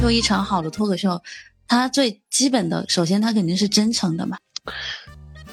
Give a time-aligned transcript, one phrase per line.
[0.00, 1.22] 做一场好的脱口秀，
[1.66, 4.36] 它最基本的，首先它肯定是真诚的嘛。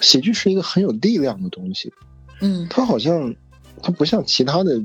[0.02, 1.94] 喜剧是一个很有力量的东西，
[2.42, 3.34] 嗯，它好像
[3.82, 4.82] 它不像其他的，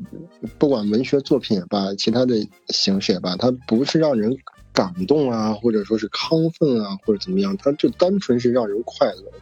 [0.59, 4.37] 不管文学作品也罢，其他的形式也罢，它不是让人
[4.73, 9.33] 感动啊，或者说是亢奋啊，或者怎么样，它就单纯是让人快乐。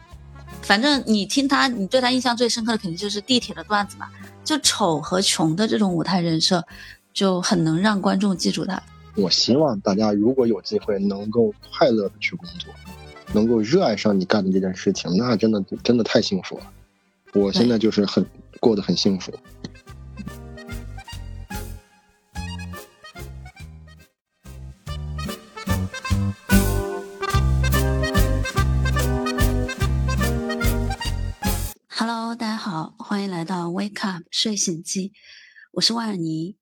[0.61, 4.07] 反正你听他，你对他印象最深刻的肯定就是地铁的段子嘛，
[4.43, 6.65] 就丑和穷的这种舞台人设，
[7.15, 8.83] 就很能让观众记住他。
[9.15, 12.73] 我希望大家如果有机会能够快乐的去工作，
[13.33, 16.65] 能够热爱上你干的这件事情，那真的真的太幸福了。
[17.33, 18.25] 我现在就是很
[18.59, 19.31] 过得很幸福。
[31.87, 35.13] Hello，大家好，欢迎来到 Wake Up 睡醒记，
[35.71, 36.57] 我是万尔尼。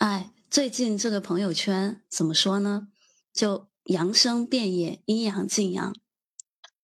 [0.00, 2.88] 哎，最近这个朋友圈怎么说呢？
[3.34, 5.94] 就阳生变野，阴阳尽阳。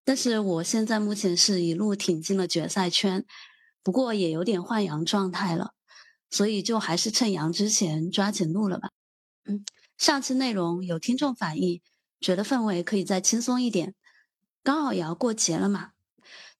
[0.04, 3.24] 但是我现在目前是一路挺进了决赛圈，
[3.82, 5.72] 不过也有点换阳状态了，
[6.28, 8.90] 所以就还是趁阳之前抓紧录了吧。
[9.46, 9.64] 嗯，
[9.96, 11.80] 上期内容有听众反映，
[12.20, 13.94] 觉得氛围可以再轻松一点，
[14.62, 15.92] 刚好也要过节了嘛。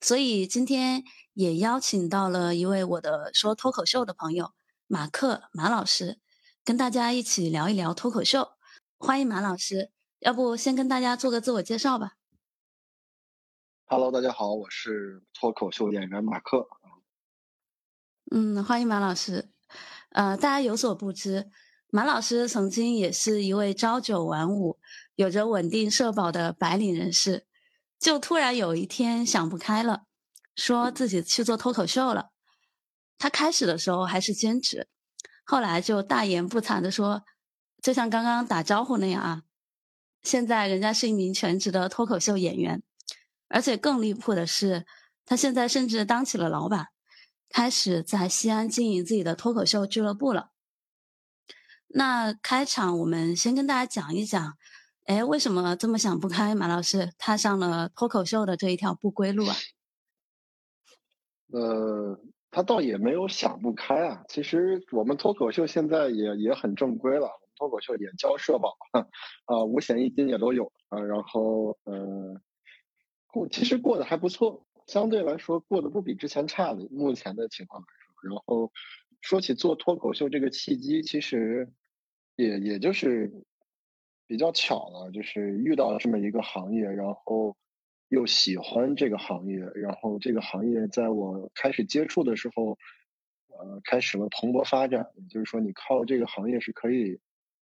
[0.01, 4.55] 所以今天也邀请到了一位我的说脱口秀的朋友
[4.87, 6.19] 马克马老师，
[6.67, 8.49] 跟大家一起聊一聊脱口秀。
[8.99, 12.17] 欢迎马老师，要不先跟大家做个自我介绍吧。
[13.85, 16.67] Hello，大家好，我是脱口秀演员马克。
[18.33, 19.49] 嗯，欢迎马老师。
[20.09, 21.53] 呃，大家有所不知，
[21.91, 24.81] 马老师曾经也是一位朝九晚五、
[25.15, 27.47] 有着稳定社保的白领人士。
[28.01, 30.07] 就突然有一天想不开了，
[30.57, 32.31] 说自己去做脱口秀了。
[33.19, 34.89] 他开始的时候还是兼职，
[35.47, 37.25] 后来就大言不惭的说，
[37.81, 39.43] 就像刚刚打招呼那样啊，
[40.23, 42.83] 现在人家是一名全职的脱口秀演员，
[43.49, 44.85] 而且更离谱的是，
[45.25, 46.89] 他现在甚至当起了老板，
[47.49, 50.51] 开始在西安经营自己的脱口秀俱乐部了。
[51.87, 54.59] 那开场我们先跟大家讲一讲。
[55.05, 56.53] 哎，为什么这么想不开？
[56.57, 59.55] 马老师踏上了脱口秀的这一条不归路啊？
[61.53, 62.19] 呃，
[62.57, 64.25] 他倒也没有想不开啊。
[64.29, 68.75] 其实我们脱口秀现在也也很正规了，我们脱口秀也交社保，
[69.45, 70.99] 啊，五险一金也都有啊。
[70.99, 72.41] 然后呃，
[73.27, 76.89] 过其实过得还不错，相对来说过得不比之前差的。
[76.91, 78.73] 目前的情况来说，然后
[79.21, 81.71] 说起做脱口秀这个契机，其实
[82.37, 83.45] 也也就是。
[84.29, 87.57] 比较巧了，就是遇到了这么一个行业，然后
[88.09, 92.79] 又喜欢这个行业，然后这个行业在我开始接触的时候，
[93.49, 95.07] 呃，开始了蓬勃发展。
[95.17, 97.19] 也就是说，你靠这个行业是可以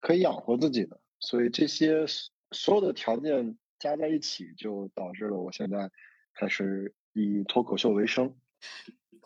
[0.01, 0.99] 可以养活自己的。
[1.19, 2.05] 所以这些
[2.51, 5.89] 所有的条件加在一起，就导致了我现在
[6.33, 8.35] 开始以脱口秀为生。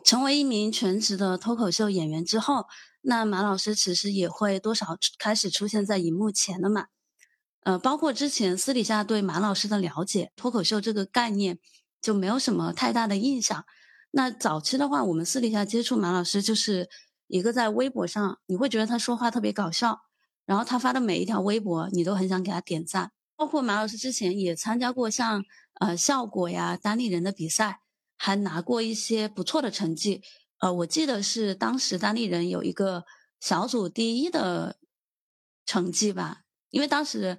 [0.04, 2.66] 成为一名全职的脱口秀演员之后，
[3.02, 6.88] 那马老师其实也会多少开始出现在荧幕前了嘛？
[7.64, 11.60] 呃，包括之前私底下对马老师的了解，脱口秀这个概念
[12.02, 13.66] 就没有什么太大的印象。
[14.12, 16.90] 那早期的话，我们私底下接触马老师，就是
[17.28, 20.02] 一个在微博上，你会觉得他说话特别搞笑，
[20.46, 23.12] 然后他发的每一条微博，你都很想给他点赞。
[23.36, 25.44] 包括马老师之前也参加过像
[25.80, 27.80] 呃效果呀、单立人的比赛，
[28.18, 30.22] 还拿过一些不错的成绩。
[30.60, 33.06] 呃，我记得是当时单立人有一个
[33.40, 34.78] 小组第一的
[35.66, 36.42] 成绩吧。
[36.72, 37.38] 因为当时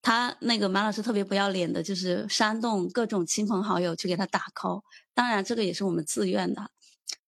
[0.00, 4.82] 他那个马老师特别不要脸的，就是煽动各种亲朋好友去给他打 call，
[5.12, 6.70] 当然这个也是我们自愿的。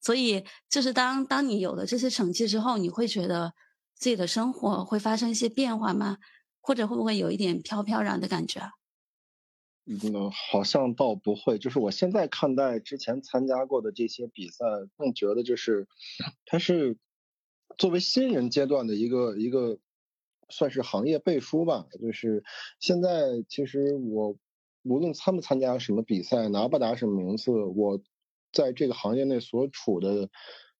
[0.00, 3.54] 所以就是当当你有了这些成绩之后，你会觉得
[3.94, 6.18] 自己的生活会发生一些变化吗？
[6.60, 8.60] 或者会不会有一点飘飘然的感觉？
[9.86, 11.58] 嗯，好像倒不会。
[11.58, 14.64] 就是我现在看待之前参加过的这些比赛，
[14.96, 15.88] 更觉得就是
[16.44, 16.98] 它是
[17.78, 19.78] 作为新人阶段的一个一个。
[20.48, 22.44] 算是行业背书吧，就是
[22.78, 24.36] 现在其实我
[24.84, 28.00] 无论参不参加什么比赛，拿不拿什么名次，我
[28.52, 30.30] 在这个行业内所处的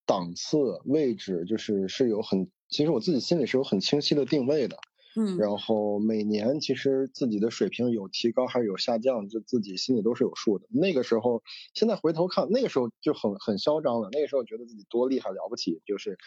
[0.07, 4.77] 档次位置，就是是有很，其实我自己心里是有很清晰的定位的。
[5.19, 10.67] 嗯，然后每年其实自己的水平有提高还是有下降，就自己心里都是有数的。
[10.71, 11.43] 那个时候，
[11.75, 16.19] 现在回头看，那个时候就很很嚣张了，那个时候觉得自己多厉害了不起，就是。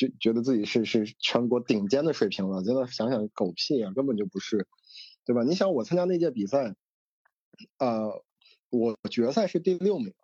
[0.00, 4.66] 就觉得自己是是全国顶尖的水平了，真的想想狗屁啊，根本就不是，
[5.26, 5.42] 对吧？
[5.42, 6.74] 你想我参加那届比赛，
[7.78, 8.22] 呃，
[8.70, 10.14] 我决赛是第六名，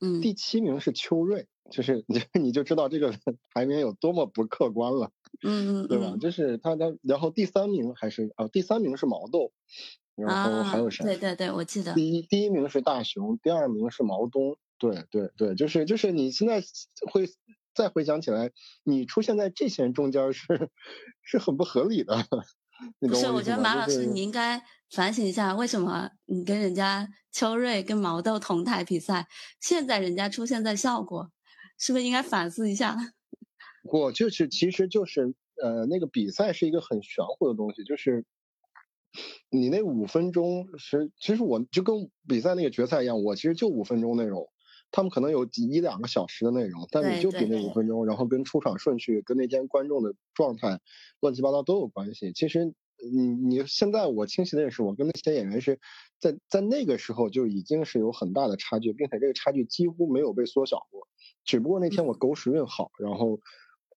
[0.00, 3.12] 嗯，第七名是邱瑞，就是你 你就知道这个
[3.52, 5.12] 排名有多么不客观了，
[5.44, 6.16] 嗯嗯，对吧？
[6.18, 9.52] 就是他他，然后第三名还是啊，第三名是毛豆，
[10.16, 11.04] 然后还有谁？
[11.04, 11.92] 对对对，我记得。
[11.92, 14.56] 第一第一名是大熊，第二名是毛东。
[14.78, 16.60] 对对对，就是就是你现在
[17.12, 17.28] 会
[17.74, 18.50] 再回想起来，
[18.84, 20.70] 你出现在这些人中间是
[21.22, 22.16] 是很不合理的。
[22.98, 24.60] 不是，我觉得马老师你应该
[24.90, 29.28] 反省一下，为什么你跟人家秋瑞跟毛豆同台比赛，
[29.60, 31.30] 现在人家出现在效果，
[31.78, 32.96] 是不是应该反思一下？
[33.84, 38.24] 我就是，其实就是呃，那个比赛是一个很玄乎的东西，就是
[39.48, 44.48] 你那五分钟是，其实我就跟比赛那个决赛一样，我其实就五分钟内容。
[44.92, 50.80] 他们可能有一两个小时的内容，但你就比那五分钟，然后跟出场顺序、跟那天观众的状态
[51.20, 52.32] 乱七八糟都有关系。
[52.34, 55.80] 其实你你现在我清晰的认识，我跟那些演员是
[56.20, 61.08] 在在那个时候就已经是有很大的差距，并且这个差距几乎没有被缩小过。
[61.42, 63.40] 只不过那天我狗屎运好，然后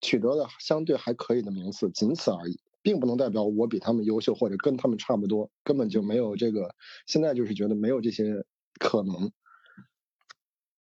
[0.01, 6.73] 取得了相对还可以的名次，仅此而已，并不能代表我比他们优秀或者跟他们差不多，根本就没有这个。
[7.05, 8.45] 现在就是觉得没有这些
[8.79, 9.29] 可能。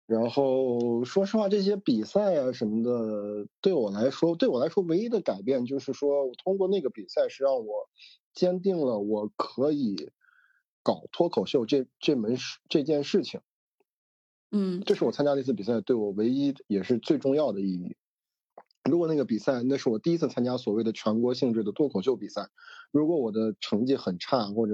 [0.08, 7.90] 然后说实话，这些比赛啊什么的，对我来说，对我来说唯一的改变就是说，我通过那个比赛是让我
[8.34, 10.12] 坚定了我可以
[10.84, 13.42] 搞脱口秀这这门事这件事情。
[14.52, 17.96] 嗯，这是我参加那次比赛对我唯一也是最重要的意义。
[18.90, 22.48] 如果那个比赛那是我第一次参加所谓的全国性质的脱口秀比赛，
[22.92, 24.74] 如果我的成绩很差或者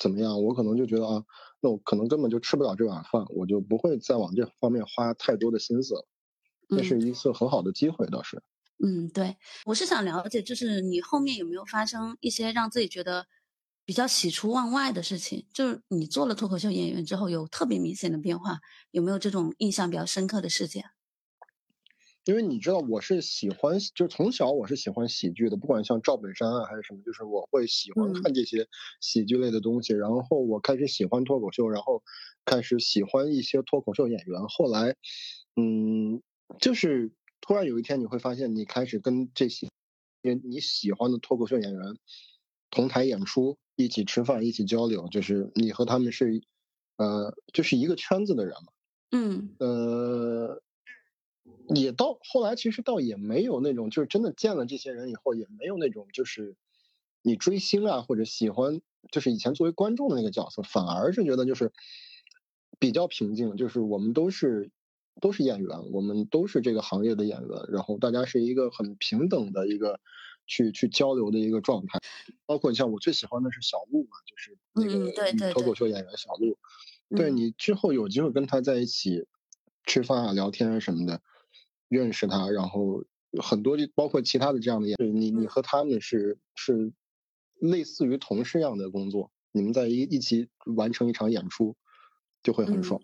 [0.00, 1.24] 怎么样，我可能就觉得啊。
[1.60, 6.08] 那我可能根本就吃不了这碗饭，我就不会再往这方面花太多的心思了。
[6.68, 8.42] 那是一次很好的机会，倒是。
[8.84, 13.26] 嗯，对，我是想了解，就是你后面有没有发生一些让自己觉得
[13.84, 15.46] 比较喜出望外的事情？
[15.54, 18.58] 就是你做了脱口秀演员之后，有特别明显的变化，
[18.90, 20.84] 有没有这种印象比较深刻的事件？
[22.24, 28.68] 因为你知道我是喜欢，就是从小我是喜欢喜剧的，不管像赵本山啊还是什么，就是我会喜欢看这些
[29.00, 29.92] 喜剧类的东西。
[29.92, 32.04] 然后我开始喜欢脱口秀，然后
[32.44, 34.40] 开始喜欢一些脱口秀演员。
[34.46, 34.94] 后来，
[35.56, 36.22] 嗯，
[36.60, 37.10] 就是
[37.40, 39.68] 突然有一天你会发现，你开始跟这些
[40.22, 41.96] 你喜欢的脱口秀演员
[42.70, 46.40] 同台演出，一起吃饭，一起交流，就是你和他们是，
[46.98, 48.72] 呃，就是一个圈子的人嘛。
[49.10, 50.62] 嗯，呃。
[51.68, 56.56] 也到后来，其实倒也没有那种，就是真的见了这些人以后，也没有那种就是
[57.22, 58.80] 你追星啊或者喜欢，
[59.10, 61.72] 就是以前作为观众的那个角色，反而是觉得就是
[62.78, 64.70] 比较平静，就是我们都是
[65.20, 70.00] 都是演员，我们都是这个行业的演员，然后大家是一个很平等的一个
[70.46, 72.00] 去去交流的一个状态。
[72.44, 76.58] 包括你像我最喜欢的是小鹿嘛，就是那个脱口秀演员小鹿，
[77.16, 79.26] 对你之后有机会跟他在一起
[79.84, 81.22] 吃饭啊、聊天啊什么的。
[81.92, 83.04] 认识他，然后
[83.42, 86.92] 很多包括其他的这样的演员，你你和他们是是
[87.60, 91.76] 类似于同事一样的工作，你们在一一起完成一场演出，
[92.42, 93.00] 就会很爽。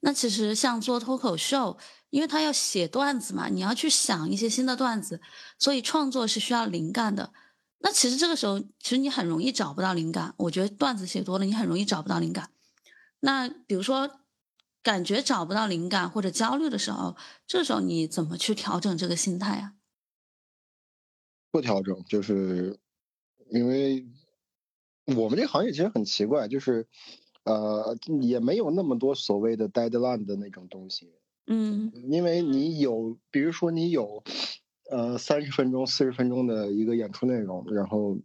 [0.00, 1.76] 那其实像做脱口秀，
[2.10, 5.20] 因为他要写段子嘛，你要去想一些新的段子，
[5.58, 7.32] 所以创作是需要灵感的。
[7.80, 10.34] 那其实这个时候，其实你很容易找不到灵感。
[10.36, 12.50] 我觉得段子写多了，你很容易找不到灵感。
[13.20, 14.20] 那比如说。
[14.86, 19.74] 感觉找不到灵感或者焦虑的时候，这时候你怎么去调整这个心态啊？
[21.50, 22.78] 不调整，就是
[23.50, 24.06] 因为
[25.06, 26.86] 我们这行业其实很奇怪，就是
[27.42, 31.12] 呃，也没有那么多所谓的 deadline 的那种东西。
[31.48, 34.22] 嗯，因为你有，比如说你有
[34.88, 38.16] 呃三十分钟、四十分钟的一个演出内容，然后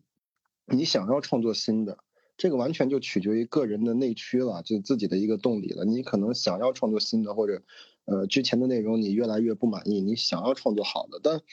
[0.68, 1.98] 你想要创作新的。
[2.42, 5.86] 这个完全就取决于个人的内驱了，就自己的一个动力了。
[5.86, 7.62] 你可能想要创作新的，或者，
[8.06, 11.20] 呃，之前的内容你越来越不满意，你想要创作好的。
[11.22, 11.44] 但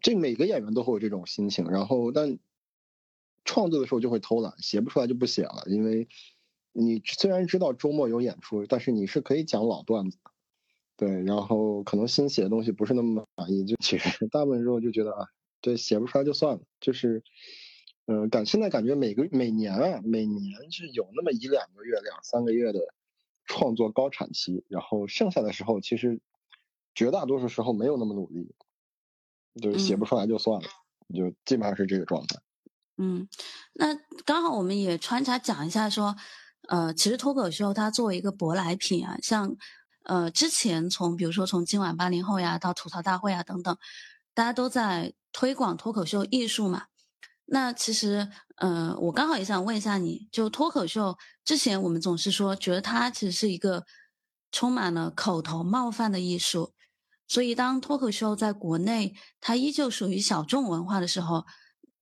[0.00, 1.68] 这每个演员都会有这种心情。
[1.68, 2.38] 然后，但
[3.44, 5.64] 创作的时候就会偷懒，写不出来就不写了。
[5.66, 6.08] 因为
[6.72, 10.16] 你虽然知道周末有演出，但是你是可以讲老段子，
[10.96, 11.22] 对。
[11.22, 15.26] 然后可能新写的东西不是那么满意，就其实大部分时候就觉得啊，
[15.60, 17.22] 对，写不出来就算了，就是。
[18.10, 22.80] 嗯，感现在感觉每个每年啊，每年是有那么一两个月、两三个月的
[23.44, 26.18] 创作高产期，然后剩下的时候，其实
[26.94, 28.54] 绝大多数时候没有那么努力，
[29.60, 30.68] 就是写不出来就算了，
[31.14, 32.40] 就基本上是这个状态。
[32.96, 33.28] 嗯，
[33.74, 36.16] 那刚好我们也穿插讲一下，说，
[36.66, 39.54] 呃，其实脱口秀它作为一个舶来品啊，像
[40.04, 43.76] 呃之前从比如说从今晚八零后呀到吐槽大会啊等等，
[44.32, 46.86] 大家都在推广脱口秀艺术嘛。
[47.50, 53.86] 那其实，呃，我刚好也想问一下你，就脱口秀之前我们总是说，觉得它其实是一个
[54.52, 56.74] 充满了口头冒犯的艺术。
[57.26, 61.46] 所以，当脱口秀在国内它依旧属于小众文化的时候，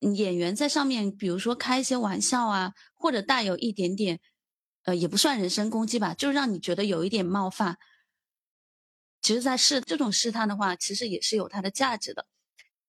[0.01, 4.19] 演员在上面，比如说开一些玩笑啊，或者带有一点点，
[4.83, 7.79] 呃，也不算人身攻击吧，就让你觉得有一点冒犯。
[9.23, 12.27] 其实，在试这种试探的话，其实也是有它的价值的。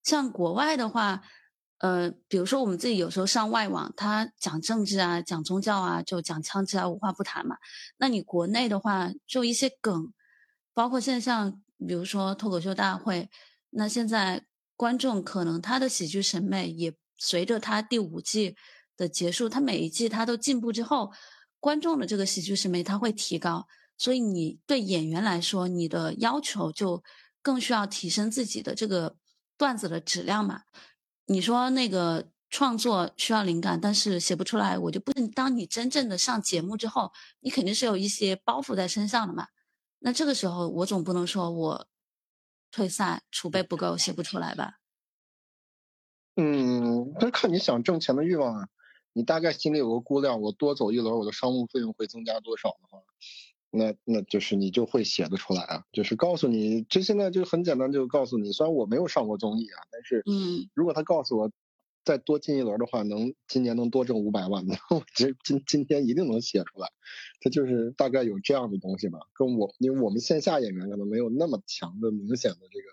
[0.04, 1.22] 像国外的话，
[1.79, 7.57] 呃，比如说我们自己有时候上外网，他讲政治啊，讲宗教啊，就讲枪支啊，无话不谈嘛。
[7.98, 10.13] 那你国内的话，就一些梗，
[10.74, 11.62] 包括现在像。
[11.88, 13.29] 比如说脱口秀大会，
[13.69, 14.43] 那现在
[14.75, 18.55] 观众可能他的喜剧审美也随着他第五季
[18.98, 21.12] 的结束，他每一季他都进步之后，
[21.60, 27.03] 观众的这个喜剧审美他会提高，所以你对演员来说，你的要求就
[27.43, 29.15] 更需要提升自己的这个
[29.55, 30.62] 段子的质量嘛。
[31.27, 35.29] 你说那个创作需要灵感，但是写不出来，我就不能。
[35.31, 39.48] 当你真正的上节目之后，你肯定是有一些包袱在身上的嘛。
[40.00, 41.88] 那这个时候，我总不能说我
[42.72, 44.79] 退赛，储备不够，写不出来吧？
[46.36, 48.67] 嗯，那看你想挣钱的欲望啊。
[49.13, 53.00] 你大概心里有个估量，我多走一轮，我的商务费用会增加多少的话，
[53.77, 55.84] 那那就是你就会写得出来啊。
[55.91, 61.51] 就是告诉你，这现在就很简单，就告诉你，虽然我没有上过综艺啊，但是，嗯，如果他告诉我。
[62.05, 66.89] 再多进一轮的话，能今年能多挣五百万的， 我这今今天一定能写出来。
[67.41, 72.88] 他就是大概有这样的东西吧，跟我因为我们线下演员可能没有那么强的明显的这个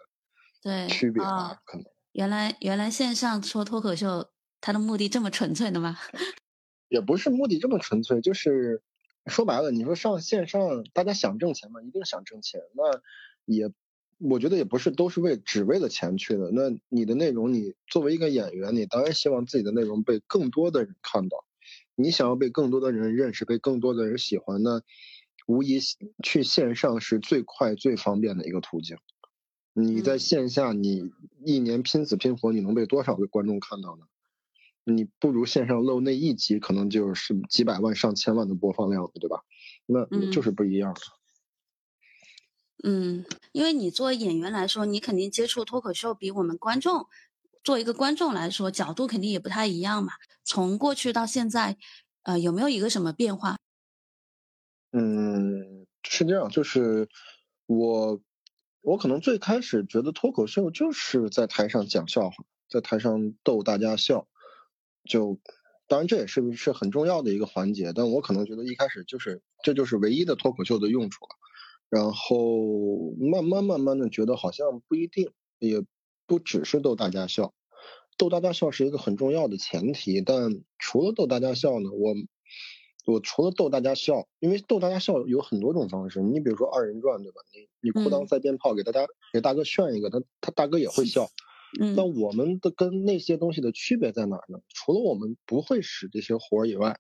[0.65, 1.87] 对区别吧，可能。
[2.11, 5.97] 原来原来线上说脱口秀，它的目的这么纯粹的吗？
[6.91, 8.83] 也不是目的这么纯粹，就是
[9.27, 13.01] 说白了，你说上线上大家想挣钱嘛，一定想挣钱，那
[13.45, 13.73] 也。
[14.21, 16.49] 我觉得也不是都是为只为了钱去的。
[16.53, 21.45] 那你的内容，你作为一个演员，你当然希望自己的内容被更多的人看到。
[21.97, 24.83] 你想要被更多的人认识，被更多的人喜欢，那
[25.47, 25.81] 无疑
[26.23, 28.99] 去线上是最快最方便的一个途径。
[29.73, 31.11] 你在线下，你
[31.45, 34.07] 一年拼死拼活，你能被多少个观众看到呢？
[34.85, 39.43] 你不如线上露那一集，可能就是几百万、上千万的播放量，对吧？
[39.87, 40.97] 那就是不一样。
[42.83, 47.07] 嗯，因为你作为演员来说，你肯定接触脱口秀比我们观众，
[47.63, 50.13] 作为一个观众来说，角度肯定也不太一样嘛。
[50.45, 51.79] 从过去到现在，
[52.25, 53.57] 呃，有没有一个什么变化？
[54.93, 57.09] 嗯，是这样，就是
[57.67, 58.21] 我，
[58.83, 64.29] 我可能最开始觉得脱口秀就是在台上讲笑话，在台上逗大家笑，
[65.09, 65.39] 就，
[65.87, 71.31] 当然这也是是很重要的一个环节，但我可能觉得一开始就是这就是唯一的脱口秀的用处了。
[71.91, 75.85] 然后慢慢慢慢的觉得好像不一定，也
[76.27, 77.55] 不只是逗大家笑，
[78.17, 80.21] 逗大家笑是一个很重要的前提。
[80.21, 82.15] 但除了逗大家笑呢，我
[83.07, 86.21] 我除了逗大家笑，因为逗大家笑有很多种方式。
[86.21, 87.43] 你比如说二人转，对吧？
[87.53, 91.31] 你你裤裆塞鞭炮给大家给大哥炫一个，他他大哥也会 笑。
[91.81, 91.95] 嗯。
[91.95, 94.61] 那我们的跟那些东西的区别在哪呢？
[94.69, 96.99] 除了我们不会使这些活儿以外，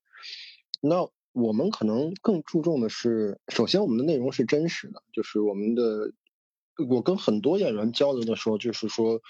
[0.80, 1.08] 那。
[1.36, 6.12] 我们可能更注重的是，首先我们的内容是真实的，就是我们的，
[6.88, 9.20] 我跟很多演员交流的时候，就是说，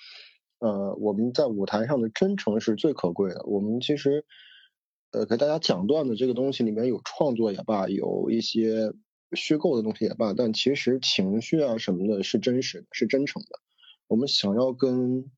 [0.58, 3.42] 呃，我们在舞台上的真诚是最可贵的。
[3.46, 4.26] 我们其实，
[5.12, 8.92] 呃，给大家讲段子这个东西里面有创作也罢，有一些
[9.32, 13.60] 虚构的东西也罢，但其实情绪啊什么的是真实的，是真诚的。
[14.06, 15.30] 我们想要跟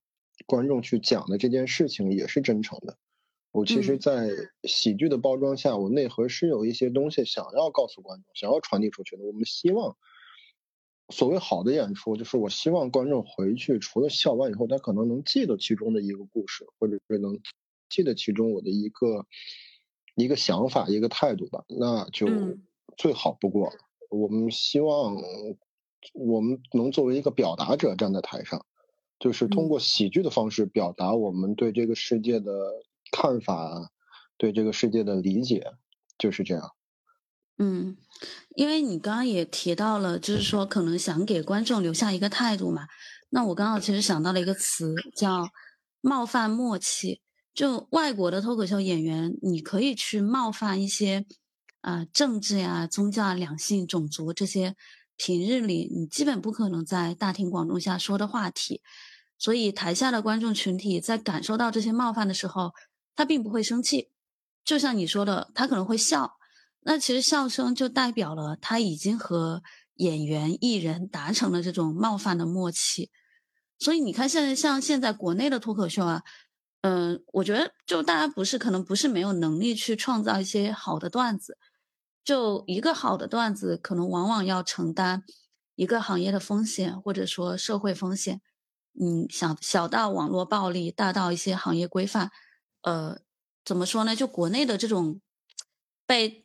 [0.46, 2.98] 观众去讲的这件事情也是真诚的。
[3.52, 4.28] 我其实，在
[4.64, 9.24] 喜剧的包装下，我内核是有一些东西想要告诉观众、想要传递出去的。
[9.24, 9.96] 我们希望，
[11.08, 17.40] 所谓好的演出，就是我希望观众回去除了笑完以后，他可能能记得其中的一个故事，或者是能
[17.88, 19.26] 记得其中我的一个
[20.16, 22.28] 一个想法、一个态度吧，那就
[22.98, 23.76] 最好不过了。
[24.10, 25.16] 我们希望，
[26.14, 28.64] 我们能作为一个表达者站在台上，
[29.18, 32.52] 就是通过喜剧的方式表达我们对这个世界的。
[33.12, 33.92] 看法，
[34.36, 35.64] 对这个世界的理解
[36.18, 36.72] 就是这样。
[37.56, 37.96] 嗯，
[38.56, 42.88] 因为你刚刚也提到了，就是说可能想给观众留下一个态度嘛。
[43.30, 45.48] 那我刚好其实想到了一个词，叫
[46.00, 47.20] 冒犯默契。
[47.54, 51.24] 就外国的脱口秀演员，你可以去冒犯一些
[51.82, 54.74] 啊政治呀、宗教、两性、种族这些
[55.16, 58.82] 平日里你基本不可能在大庭广众下说的话题。
[59.38, 62.72] 所以台下的观众群体在感受到这些冒犯的时候，
[63.14, 64.10] 他并不会生气，
[64.64, 66.38] 就像你说的，他可能会笑。
[66.80, 69.62] 那其实笑声就代表了他已经和
[69.96, 73.10] 演员艺人达成了这种冒犯的默契。
[73.78, 76.22] 所以你看，现在像现在国内的脱口秀啊，
[76.80, 81.58] 嗯，我觉得就大家不是可能不是没有能力去创造一些好的段子，
[82.26, 85.22] 就一个好的段子，可能往往要承担
[85.76, 88.40] 一个行业的风险，或者说社会风险。
[89.00, 92.32] 嗯，小小到网络暴力，大到一些行业规范，
[92.82, 93.20] 呃，
[93.64, 94.16] 怎么说呢？
[94.16, 95.20] 就国内的这种
[96.04, 96.44] 被，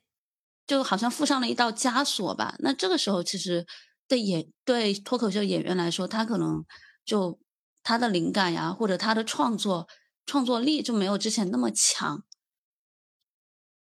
[0.68, 2.56] 就好像附上了一道枷锁吧。
[2.60, 3.66] 那这个时候，其实
[4.08, 6.64] 对演对脱口秀演员来说，他可能
[7.04, 7.40] 就
[7.82, 9.88] 他的灵感呀，或者他的创作
[10.28, 12.24] 创作力就没有之前那么强。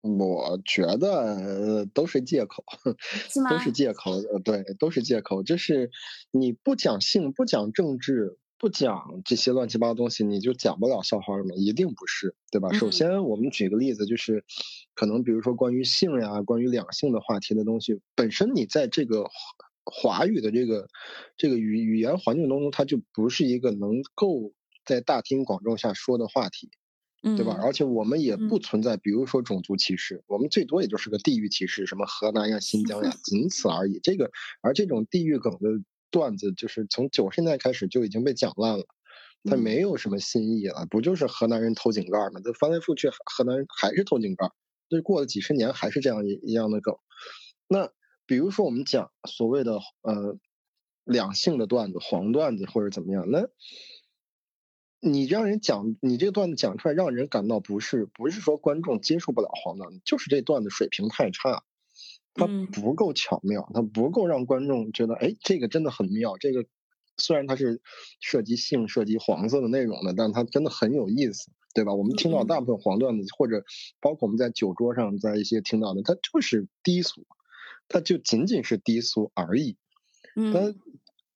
[0.01, 2.65] 我觉得都是借口，
[3.51, 4.13] 都是借口。
[4.13, 5.43] 呃，对，都是借口。
[5.43, 5.91] 就是
[6.31, 8.39] 你不讲性，不讲政治。
[8.63, 11.55] 不讲这些乱七八糟东西，你就讲不了笑话了吗？
[11.57, 12.71] 一定不是，对吧？
[12.75, 14.45] 首先，我们举个例子，就是
[14.95, 19.31] 可能比如说关于性呀、关于两性的话题的东西，本身你在这个
[19.87, 20.91] 华语的这个
[21.39, 24.53] 这个语语言环境当中，它就不是一个能够
[24.85, 26.71] 在大庭广众下说的话题，
[27.23, 27.59] 对吧？
[27.63, 34.01] 而且我们也不存在，比如说种族歧视，我们最多也就是个地域歧视，什么河南呀、新疆呀，仅此而已。
[34.03, 35.83] 这个而这种地域梗的。
[36.13, 38.85] 段子就是从九十年代开始就已经被讲烂了，
[39.45, 42.41] 它没有什么新意了，不就是河南人偷井盖吗？
[42.43, 44.51] 这翻来覆去，河南人还是偷井盖，
[44.89, 46.97] 这过了几十年还是这样一一样的梗。
[47.69, 47.93] 那
[48.27, 50.37] 比如说我们讲所谓的呃
[51.05, 53.49] 两性的段子、黄段子或者怎么样，那
[55.01, 61.65] 你让人讲你这个段子讲出来，让人感到不是不是说观众接受不了黄段子，就是这段子水平太差。
[62.33, 66.37] 它不够巧妙，它不够让观众觉得，哎，这个真的很妙。
[66.39, 66.65] 这个
[67.17, 67.83] 虽然它是
[68.21, 71.93] 涉及性、涉及黄色的内容的，但它真的很有意思，对吧？
[71.93, 73.65] 我们听到大部分黄段子，或者
[74.01, 77.27] 包括我们在酒桌上在一些听到的，它就是低俗，
[77.89, 79.77] 它就仅仅是低俗而已。
[80.37, 80.79] 嗯，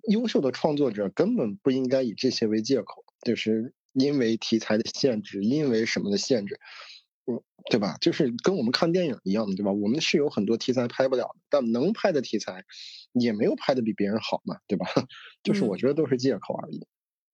[0.08, 6.60] 优秀的创作者根本不应该以这些为借口，就是因为题材的限制，因为什么的限制。
[7.26, 7.40] 嗯，
[7.70, 7.96] 对吧？
[8.02, 9.72] 就是跟我们看电影一样的，对吧？
[9.72, 12.64] 我们是有很多题材拍不了的，但能拍的题材
[13.14, 14.86] 也没有拍的比别人好嘛，对吧？
[15.42, 16.86] 就是我觉得都是借口而已。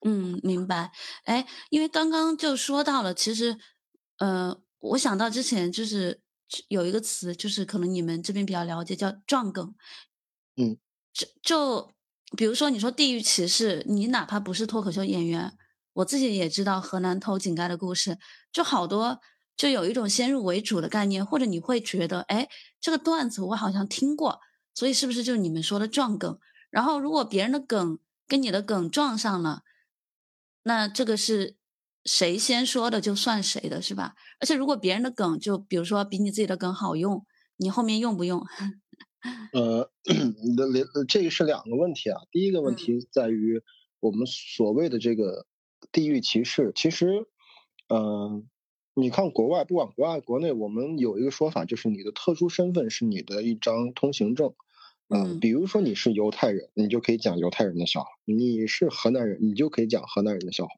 [0.07, 0.93] 嗯，明白。
[1.25, 3.59] 哎，因为刚刚就说到了，其实，
[4.19, 6.21] 呃，我想到之前就是
[6.69, 9.75] 有一个词，就是可能你们这边比较了解，叫撞梗。
[10.57, 10.79] 嗯，
[11.13, 11.93] 就就
[12.37, 15.53] 比如说你说地域歧视，你哪怕不是脱口秀演员，
[15.95, 18.19] 我自己也知道河南偷井盖的故事，
[18.53, 19.21] 就好多。
[19.57, 22.49] 就有一种先入为主的概念，或者你会觉得，哎，
[22.81, 24.41] 这个段子我好像听过，
[24.73, 26.39] 所以是不是就是你们说的撞梗？
[26.71, 29.61] 然后如果别人的梗跟你的梗撞上了，
[30.63, 31.57] 那这个是
[32.07, 34.15] 谁先说的就算谁的，是吧？
[34.41, 37.27] 而且如果别人的梗就比如说比你自己的梗好用，
[37.59, 38.43] 你后面用不用？
[39.53, 39.91] 呃，
[40.43, 42.19] 你的连这个是两个问题啊。
[42.31, 43.63] 第一个问题在于
[43.99, 45.47] 我们所谓的这个
[45.93, 47.27] 地域歧视，其实，
[47.89, 48.49] 嗯。
[48.93, 54.53] 你看国外，不管国外国内，我们有一个说法，就是你的特殊身份是你的一张通行证。
[55.09, 60.73] 嗯，比如说你是犹太人，你就可以讲犹太人的笑话；你是河南人，你就可以讲河南人的笑话；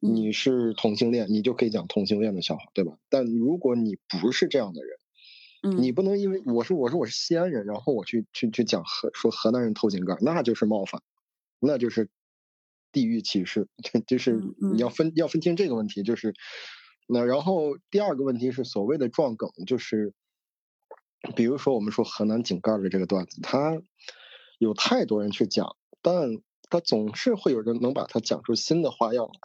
[0.00, 2.96] 你是同性恋，你就可以讲同性恋的笑话，对吧？
[3.10, 11.02] 但如果你不是这样的人，你不能因为我是我是我是西安人，然后我去去去讲河说河南人偷井盖，那就是冒犯，
[11.58, 12.08] 那就是
[12.92, 13.68] 地域歧视，
[14.06, 14.40] 就是
[14.72, 16.34] 你要分要分清这个问题，就是。
[17.10, 20.12] 那然后第二个问题是所谓的撞梗，就是
[21.34, 23.80] 比如说我们说河南井盖的这个段子，它
[24.58, 29.40] 有太多人去讲，但它总是会有人能把它讲出新的花样来。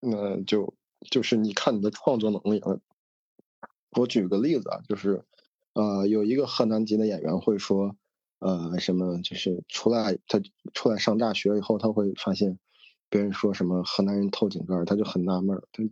[0.00, 0.74] 那就
[1.12, 2.80] 就是你看你的创作能力了。
[3.96, 5.24] 我举个例子啊，就是
[5.74, 7.96] 呃有一个河南籍的演员会说，
[8.44, 10.40] 呃什么就是出来他
[10.74, 12.58] 出来上大学以后，他会发现。
[13.10, 15.88] 别人说什么河南人偷井盖，他就很纳闷他就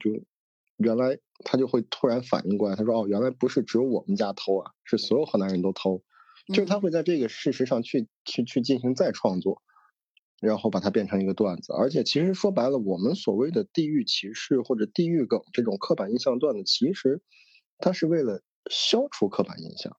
[0.77, 6.03] 原来他就会突然反应过来，他说：“哦，原来不是只有我们家偷啊，是所有河南人都偷。”
[6.53, 9.63] 就是他会在这个事实上去去去进行再创作，
[10.41, 11.73] 然后把它变成一个段子。
[11.75, 17.23] 而且其实说白了，我们所谓的地域歧视或者地域梗这种刻板印象段子，其实
[17.79, 19.97] 它是为了消除刻板印象，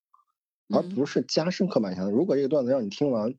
[0.68, 2.10] 而不是加深刻板印象。
[2.10, 3.34] 如果这个段子让你听完，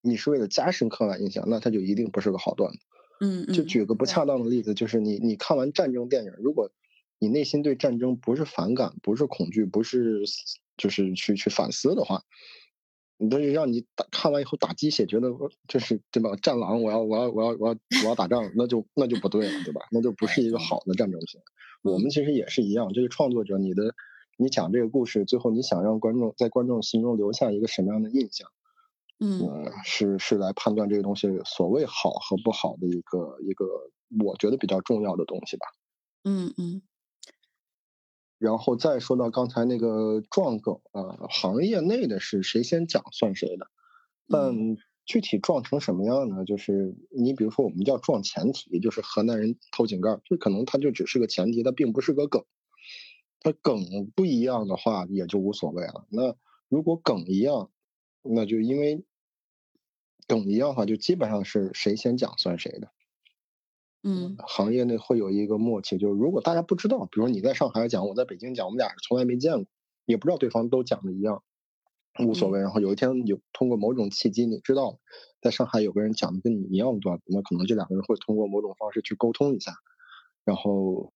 [0.00, 2.78] 你是为了加深刻板印象，那它就一定不是个好段子。
[3.20, 6.70] 嗯，就举个不恰当的例子，就是你你看完战争电影，如果
[7.18, 10.24] 你内心对战争不是反感，不是恐惧，不是
[10.76, 12.24] 就是去去反思的话，
[13.16, 15.30] 你都是让你打看完以后打鸡血，觉得
[15.68, 16.36] 就是对吧？
[16.42, 19.80] 战狼，我要我要我要我要我要打仗，那就那就不对了，对吧？
[19.92, 21.42] 那就不是一个好的战争片。
[21.82, 23.94] 我们其实也是一样，这个创作者，你的
[24.36, 28.48] 你讲这个故事，最后你想让观众在观众心中留下一个什么样的印象？
[29.20, 33.64] 嗯，是是来判断这个东西所谓好和不好的一个一个，
[34.24, 35.66] 我觉得比较重要的东西吧。
[36.24, 36.82] 嗯嗯。
[38.38, 43.68] 然后再说到刚才那个撞梗啊，行业内的是谁先讲算谁的，
[44.28, 46.44] 但具体撞成什么样呢？
[46.44, 52.44] 就是你比如说我们叫撞前提，就是河南人偷井盖，这可能它就只是个前提，它并不是个梗。
[53.44, 56.06] 它梗不一样的话也就无所谓了。
[56.08, 56.34] 那
[56.68, 57.70] 如果梗一样，
[58.22, 59.04] 那就因为
[60.26, 62.90] 梗一样的话，就基本上是谁先讲算谁的。
[64.02, 69.66] 嗯，行业内会有一个默契，就是如果大家不知道，比如你在上海讲，我在北京讲，我们俩从来没见过，
[70.06, 71.42] 也不知道对方都讲的一样，
[72.26, 72.60] 无所谓。
[72.60, 74.98] 然后有一天有通过某种契机，你知道
[75.42, 79.74] 在上海有个人讲的跟你一样的段子，那可能这两个人会通过某种方式去沟通一下，
[80.44, 81.12] 然后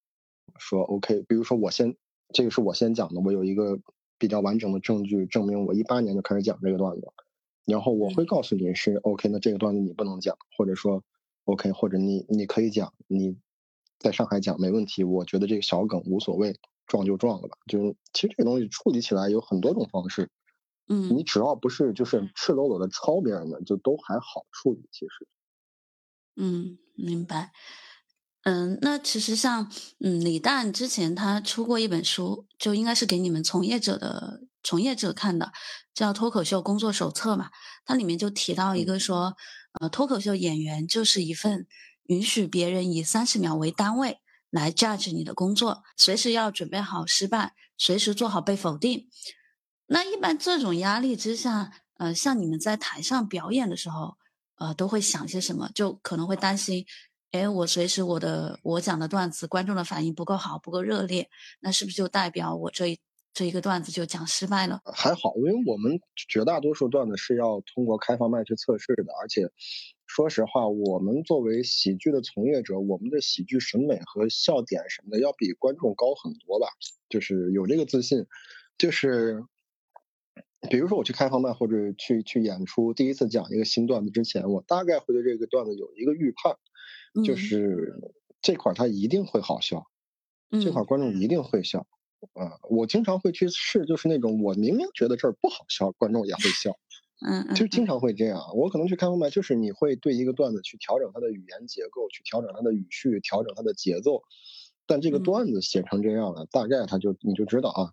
[0.58, 1.96] 说 OK，比如说我先，
[2.32, 3.78] 这个是我先讲的，我有一个
[4.18, 7.08] 比较完整的证据证明我一八年就开始讲这个段子，
[7.64, 11.02] 然后我会告诉你是 OK，那这个段子你不能讲，或者说。
[11.44, 13.34] OK，或者你你可以讲你
[13.98, 16.54] 在上海讲没问题，我觉得这个小梗无所谓，
[16.86, 17.56] 撞就撞了吧。
[17.66, 20.28] 就是其实这个东西处理起来有很多种方式，
[20.88, 24.86] 嗯，你只要不是就是赤裸裸的抄别人的，就都还好处理。
[24.92, 25.26] 其实，
[26.36, 27.52] 嗯，明白。
[28.48, 35.52] 嗯，那其实像嗯李诞之前他出过一本书，就应该是给你们从业者的从业者看的，
[35.92, 37.50] 叫《脱口秀工作手册》嘛。
[37.84, 39.36] 它里面就提到一个说。
[39.80, 41.66] 呃，脱口秀演员就是一份
[42.04, 44.18] 允许别人以三十秒为单位
[44.50, 49.08] 来 judge 你的工作，随时要准备好失败，随时做好被否定。
[49.86, 54.16] 那一般这种压力之下，呃，像你们在台上表演的时候，
[54.56, 55.70] 呃，都会想些什么？
[55.74, 56.86] 就可能会担心，
[57.32, 61.28] 哎，我随时我的我讲的段子，观众的反应不够好，不够热烈，
[61.60, 62.98] 那是不是就代表我这一？
[63.34, 69.48] 这一个段子就讲失败了，还好，因为我们绝大多数段子是要通过开放麦去测试的，而且
[70.06, 76.66] 说实话，我们作为喜剧的从业者，我们的喜剧审美和笑点什么的要比观众高很多吧，
[77.08, 78.26] 就是有这个自信。
[78.76, 79.44] 就是
[80.68, 86.56] 比如说我去开放麦或者去去演出，第一次讲一个新段子之前，我大概会对这个段子有一个预判，
[87.24, 89.84] 就是这块他一定会好笑，
[90.62, 91.86] 这块观众一定会笑。
[92.34, 96.76] 啊，我经常会去试，就是那种我明明觉得这儿不好笑，观众也会笑，
[97.24, 98.42] 嗯，就经常会这样。
[98.56, 104.22] 我可能去开放麦，就是你会对一个段子去调整它的语言结构，去调整它的语序，调整它的节奏。
[104.84, 107.92] 但这个段子写成这样了，大概他就你就知道啊，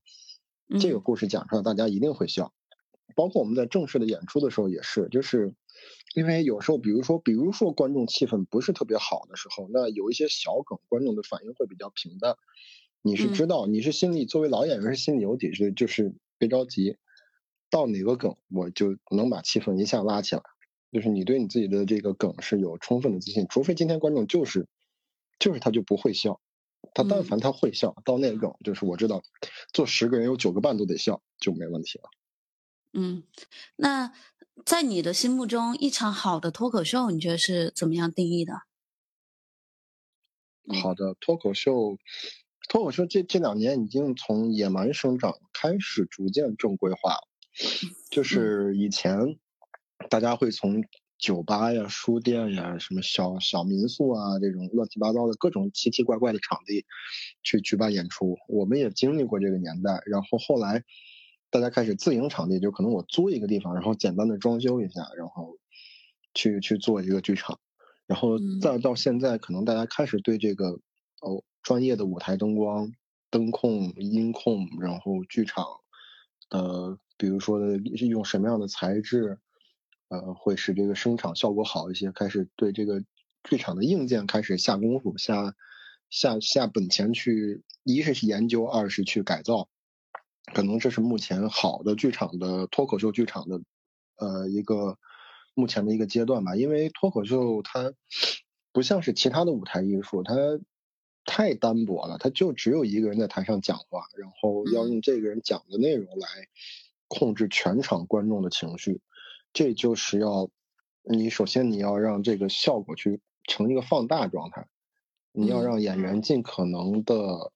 [0.80, 2.52] 这个故事讲出来大家一定会笑。
[3.16, 5.54] 包括我们在正式的演出的时候也是，就是
[6.16, 12.38] 因为有时候，比如说，比如说观众气氛不是特别好的时候，那有一些小梗，观众的反应会比较平淡。
[13.02, 16.98] 你是知道，你是心里作为老演员是心里有底，是就是别着急，
[17.70, 20.42] 到哪个梗我就能把气氛一下拉起来，
[20.92, 24.68] 就是你对你自己的这个梗是有充分的自信，除非今天观众就是，
[25.38, 26.40] 就是他就不会笑，
[26.94, 29.22] 他但凡他会笑，到那个梗就是我知道，
[29.74, 32.10] 做十个人有九个半都得笑就没问题了。
[32.98, 33.24] 嗯，
[33.76, 34.14] 那
[34.64, 38.54] 在你的心目中，一场好的脱口秀，你觉得是怎么样定义的？
[40.82, 41.98] 好的脱口秀。
[42.68, 47.28] 脱口秀这这两年已经从野蛮生长开始逐渐正规化了，
[48.10, 49.38] 就是以前
[50.10, 50.84] 大家会从
[51.20, 56.88] 酒吧呀、书店呀、什么小小民宿啊这种乱七八糟的各种奇奇怪怪的场地
[57.44, 60.02] 去举办演出，我们也经历过这个年代。
[60.08, 60.84] 然后后来
[61.50, 65.58] 大家开始自营场地，就可能我租一个地方，然后简单的装修一下，然后
[66.34, 67.60] 去去做一个剧场，
[68.08, 70.80] 然后再到现在，可能大家开始对这个
[71.22, 71.44] 哦。
[71.66, 72.92] 专业的舞台灯光、
[73.32, 75.66] 灯控、音控，然后剧场，
[76.52, 79.40] 呃，比如说的用什么样的材质，
[80.10, 82.12] 呃，会使这个声场效果好一些。
[82.12, 83.04] 开始对这个
[83.44, 85.56] 剧场的硬件开始下功夫、下
[86.12, 89.68] 下下本钱去，一是去研究，二是去改造。
[90.54, 93.62] 可能这是目前好的剧场的脱口秀剧场的，
[94.18, 94.98] 呃，一个
[95.54, 96.56] 目前的一个阶段吧。
[96.56, 97.94] 因为脱口秀它
[98.72, 100.34] 不像是其他的舞台艺术，它。
[101.28, 106.28] 太单薄了，它就只有一个人在台上讲话，然后要用这个人讲的内容来
[107.08, 109.02] 控制全场观众的情绪，
[109.52, 110.52] 这就是要
[111.02, 114.68] 你首先你要让这个效果去成一个放大状态，
[115.32, 117.52] 你要让演员尽可能的，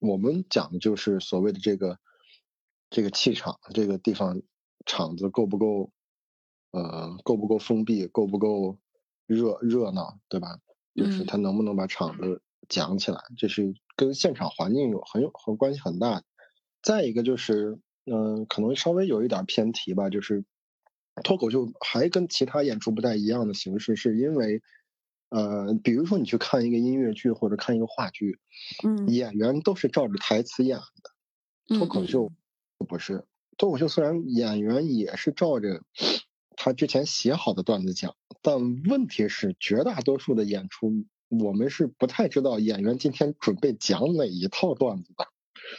[0.00, 2.00] 我们讲的就是所谓的这个
[2.94, 4.40] 这个气场，这个地方
[4.86, 5.90] 场子够不够，
[6.70, 8.78] 呃，够不够封闭，够不够
[9.26, 10.60] 热热闹，对吧？
[10.94, 12.40] 就是他能不能把场子。
[12.66, 16.22] 讲起来，这是跟现场环境有很有和关系很大。
[16.82, 20.46] 再一个就是，嗯，可能稍微有一点偏题吧，就是
[21.22, 24.62] 脱口秀还跟其他演出不太一样的形式，是因为，
[25.28, 28.38] 呃，比如说你去看一个音乐剧或者看一个话剧，
[28.82, 32.32] 嗯，演员都是照着台词演的，脱口秀
[32.78, 33.24] 不是。
[33.56, 35.82] 脱口秀虽然演员也是照着
[36.56, 45.26] 他之前写好的段子讲，但问题是绝大多数的演出，我们是不太知道演员今天准备讲哪一套段子的。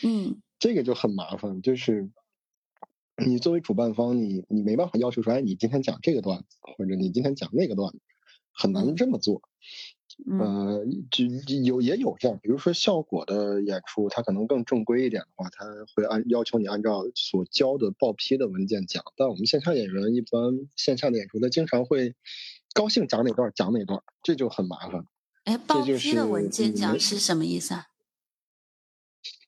[0.03, 2.09] 嗯，这个就很麻烦，就是
[3.25, 7.99] 你作为主办方，你你没办法要求说，哎，你今天讲这个段子，或者你今天讲那个段子，
[8.51, 9.41] 很难这么做。
[10.39, 11.25] 呃，就
[11.63, 19.03] 有也有这样，比如说效果的演出，它可能更正规一点的话，他会按要求你按照所交的报批的文件讲。
[19.17, 22.15] 但我们线下演员一般线下的演出，他经常会
[22.73, 25.05] 高兴讲哪段讲哪段，这就很麻烦。
[25.43, 27.87] 哎，报批的文件讲是什么意思啊？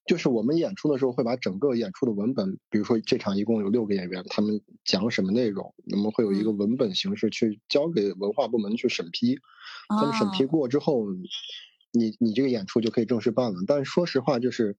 [0.08, 9.38] 就是我们演出的时候会把整个演出的文本，比如说这场一共有六个演员，他们讲什么内容，我们会有一个文本形式去交给文化部门去审批，
[9.90, 11.06] 他们审批过之后，
[11.92, 13.60] 你你这个演出就可以正式办了。
[13.68, 14.78] 但说实话，就是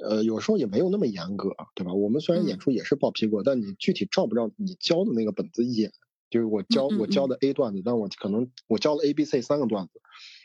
[0.00, 1.92] 呃有时候也没有那么严格，对吧？
[1.92, 5.92] 我们虽然演出也是报批过，但你具体照不照你教的那个本子演，
[6.30, 10.00] 就是我交我教的 A 段子，但我可能我教了 A、B、C 三个段子。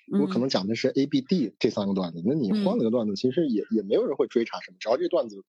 [0.09, 5.43] 我可能讲的是 A、B、D 这三个段子，那你换了个段子，其实也也没有人会追查什么，只要这段子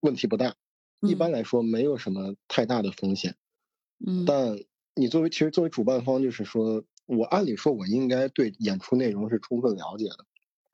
[0.00, 0.54] 问题不大，
[1.00, 3.34] 一般来说没有什么太大的风险。
[4.06, 4.58] 嗯，但
[4.94, 10.24] 你作为其实作为主办方，就是说我按理说我应该对演出内容是充分了解的。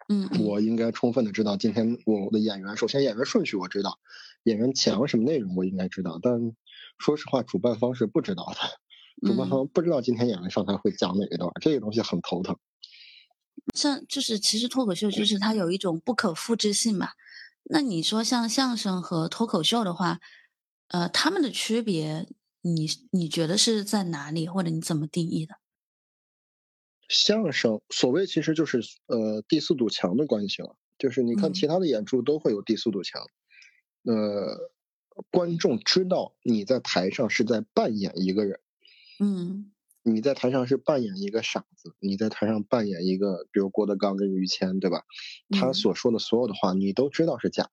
[0.06, 3.98] 嗯，我应该充分的知道今天我的演员，首先演员顺序我知道，
[4.42, 6.54] 演员讲什么内容我应该知道，但
[6.98, 12.58] 说实话，主办方是不知道的，主办方不知道今天演员上台会讲哪一段，这个东西很头疼。
[13.72, 17.12] 像就是其实脱口秀就是它有一种不可复制性嘛。
[17.64, 20.20] 那你说像相声和脱口秀的话，
[20.88, 22.28] 呃，他们的区别，
[22.60, 25.54] 你你觉得是在哪里，或者你怎么定义的？
[27.08, 33.22] 相声所谓其实就是呃第四堵墙的关系了，就是你看其他的演出都会有第四堵墙，
[34.02, 34.70] 呃，
[35.30, 38.60] 观众知道你在台上是在扮演一个人，
[39.20, 39.70] 嗯。
[40.06, 45.02] 你在台上是扮演一个傻子，你在台上扮演一个，比如郭德纲跟于谦，对吧？
[45.48, 47.70] 他所说的所有的话，你都知道是假的。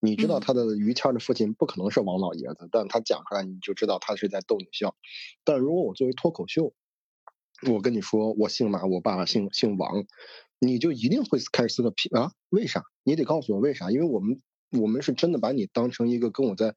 [0.00, 4.96] 你知道他的于谦的父亲不可能是王老爷子，但他讲出来你就知道他是在逗你笑。
[5.44, 6.72] 但如果我作为脱口秀，
[7.70, 10.06] 我跟你说我姓马，我爸爸姓姓王，
[10.58, 12.82] 你就一定会开始思考啊，为啥？
[13.04, 13.90] 你得告诉我为啥？
[13.90, 14.40] 因为我们
[14.80, 16.74] 我们是真的把你当成一个跟我在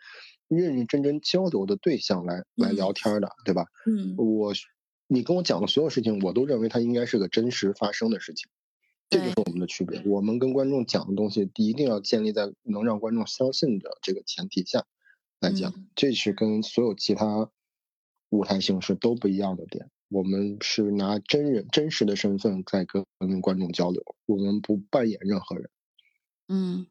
[0.49, 3.63] 认认真真交流的对象来来聊天的，对吧？
[3.85, 4.53] 嗯，我。
[5.07, 8.49] 你跟我讲的所有事情，我都认为它应该是个真实发生的事情，
[9.09, 10.01] 这就是我们的区别。
[10.05, 14.85] 我们跟观众讲的东西，一定要建立在能让观众相信的这个前提下
[15.39, 17.49] 来讲，这是跟所有其他
[18.29, 19.89] 舞台形式都不一样的点。
[20.09, 23.05] 我们是拿真人真实的身份在跟
[23.41, 25.69] 观众交流，我们不扮演任何人。
[26.47, 26.87] 嗯，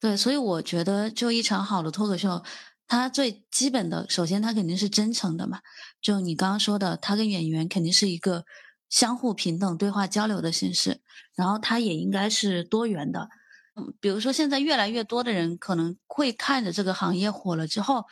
[0.00, 2.42] 对，所以我觉得，就一场好的脱口秀。
[2.90, 5.60] 他最基本的，首先他肯定是真诚的嘛，
[6.02, 8.44] 就你刚刚说的，他跟演员肯定是一个
[8.88, 11.00] 相互平等对话交流的形式，
[11.36, 13.28] 然后他也应该是多元的，
[13.76, 18.06] 嗯，比如说现在越来越多的人可能会看着这个行业火了之后，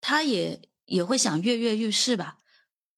[0.00, 2.38] 他也也会想跃跃欲试吧，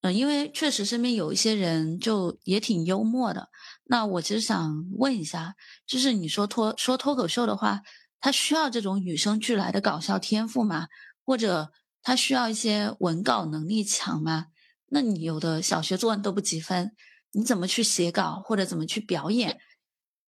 [0.02, 3.48] 嗯，因为确实身边有一些人就也挺幽默的，
[3.86, 7.82] 那我其实想问一下，就是你说脱说脱口秀的话。
[8.20, 10.88] 他需要这种与生俱来的搞笑天赋吗？
[11.24, 11.70] 或者
[12.02, 14.46] 他需要一些文稿能力强吗？
[14.88, 16.92] 那你有的小学作文都不及分，
[17.32, 19.58] 你怎么去写稿或者怎么去表演？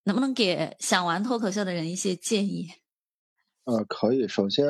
[0.04, 2.68] 能不能给想玩脱口秀的人一些建议？
[3.64, 4.26] 呃，可以。
[4.26, 4.66] 首先，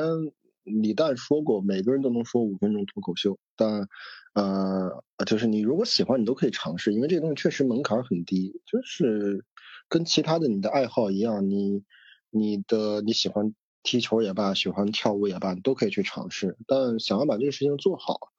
[0.64, 3.88] 李诞说过，每个人都能说五分钟脱口秀，但
[4.34, 9.44] 呃，就是你如果喜欢，你都可以尝试，因为这个东西确实门槛很低，就是
[9.88, 11.82] 跟其他的你的爱好一样，你。
[12.30, 16.56] 你的你喜欢踢球也罢，喜欢跳舞也罢，你都可以去尝试。
[16.66, 18.32] 但想要把这个事情做好，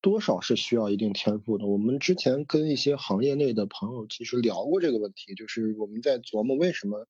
[0.00, 1.66] 多少是需要一定天赋的。
[1.66, 7.06] 我们之前跟一些行业内的朋友其实聊过这个问题，就是我们在琢磨为什么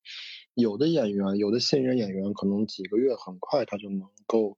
[0.53, 4.57] 有的演员、有的新人演员可能几个月很快他就能够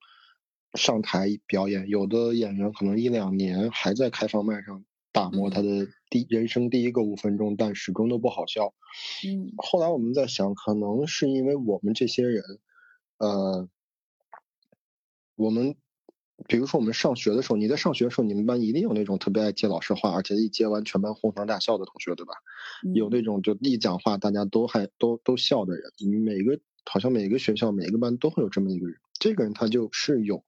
[0.74, 4.86] 上台表演，有的演员可能一两年还在开放麦上。
[5.16, 8.74] 打磨他的第人生第一个五分钟，但始终都不好笑。
[9.26, 12.44] 嗯，后来我们在想，可能是因为我们这些人，
[13.20, 13.70] 呃，
[15.38, 15.78] 我们
[16.50, 22.34] 比如说我们上学的时候，你在上学的时候，你们班一定有那种特别爱接老师话，而且一接完全班哄堂大笑的同学，对吧？
[22.94, 25.94] 有那种就一讲话大家都还都都笑的人。
[25.98, 30.44] 你每个好像每个学校每个班都会有这么一个人，这个人他就是有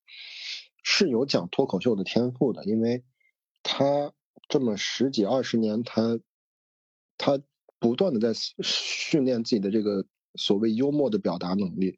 [0.84, 3.06] 是有讲脱口秀的天赋的，因为
[3.64, 4.12] 他。
[4.48, 6.20] 这么十几二十年，他
[7.18, 7.40] 他
[7.80, 10.06] 不断的在训练自己的这个
[10.36, 11.98] 所谓幽默的表达能力。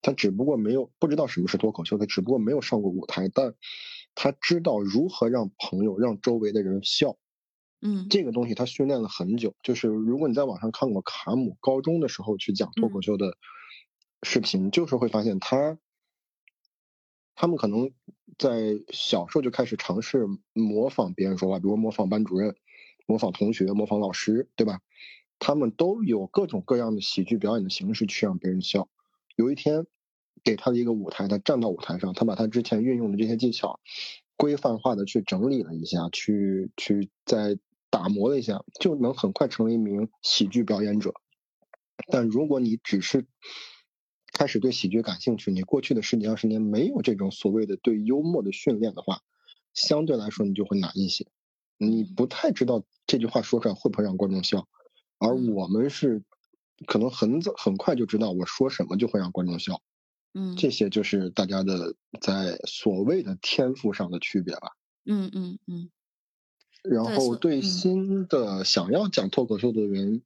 [0.00, 3.54] 他只不过没有不知道什么是脱口秀，他只不过没有上过舞台，但
[4.14, 7.16] 他知道如何让朋友、让周围的人笑。
[7.80, 9.54] 嗯，这个东西他训练了很久。
[9.62, 13.36] 就是如果你在网上看过卡姆高中的时候去讲脱口秀的
[14.22, 15.78] 视频，就是会发现他
[17.40, 17.92] 他们可能
[18.36, 22.56] 在小时候就开始尝试模仿别人说话，比如模仿班主任、
[23.06, 24.80] 模仿同学、模仿老师，对吧？
[25.38, 28.88] 他们都有各种各样的喜剧表演的形式去让别人笑。
[29.36, 29.86] 有一天，
[30.42, 33.78] 给他的一个舞台，他站到舞台上，他把他之前运用的这些技巧，
[34.36, 37.56] 规范化的去整理了一下，去去再
[37.88, 41.14] 打磨了一下，就能很快成为一名喜剧表演者。
[42.10, 43.26] 但如果你只是
[44.32, 49.22] 开始对喜剧感兴趣，你过去的十几二十年没有这种所谓的对幽默的训练的话，
[49.74, 51.26] 相对来说你就会难一些，
[51.76, 54.68] 你不太知道这句话说出来会不会让观众笑，
[55.18, 56.22] 而我们是。
[56.86, 59.82] 可能很早很快就知道我说什么就会让观众笑，
[60.32, 64.76] 嗯，这些就是大家的在所谓的天赋上的区别吧。
[65.04, 65.90] 嗯嗯嗯。
[66.84, 70.22] 然后对新的想要讲脱口秀的人，